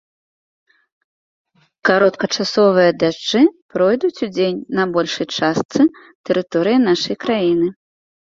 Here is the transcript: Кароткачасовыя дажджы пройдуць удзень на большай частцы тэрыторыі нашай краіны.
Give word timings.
Кароткачасовыя 1.89 2.91
дажджы 3.03 3.41
пройдуць 3.75 4.23
удзень 4.27 4.59
на 4.79 4.83
большай 4.95 5.27
частцы 5.41 5.81
тэрыторыі 6.31 6.83
нашай 6.89 7.15
краіны. 7.27 7.67